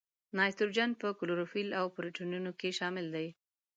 [0.37, 3.27] نایتروجن په کلوروفیل او پروټینونو کې شامل دی.